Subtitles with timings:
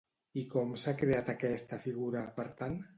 [0.43, 2.85] I com s'ha creat aquesta figura, per tant?